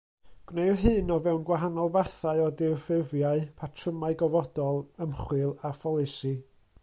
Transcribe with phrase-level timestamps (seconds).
[0.51, 6.33] Gwneir hyn o fewn gwahanol fathau o dirffurfiau, patrymau gofodol, ymchwil a pholisi.